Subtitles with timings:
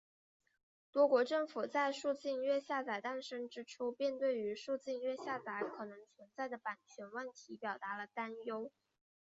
[0.91, 8.71] 多国政府在数字音乐下载诞生之初便对于数字音乐下载可能存在的版权问题表达了担忧。